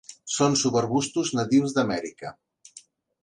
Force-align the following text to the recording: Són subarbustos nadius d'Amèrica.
Són 0.35 0.55
subarbustos 0.61 1.33
nadius 1.39 1.75
d'Amèrica. 1.77 2.35